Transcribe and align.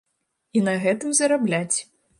І 0.59 0.63
на 0.69 0.73
гэтым 0.87 1.15
зарабляць. 1.21 1.77